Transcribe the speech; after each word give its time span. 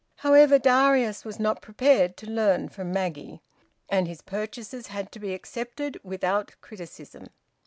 However, 0.15 0.57
Darius 0.57 1.23
was 1.23 1.39
not 1.39 1.61
prepared 1.61 2.17
to 2.17 2.25
learn 2.27 2.69
from 2.69 2.91
Maggie, 2.91 3.39
and 3.87 4.07
his 4.07 4.23
purchases 4.23 4.87
had 4.87 5.11
to 5.11 5.19
be 5.19 5.31
accepted 5.35 5.99
without 6.03 6.55
criticism. 6.59 7.27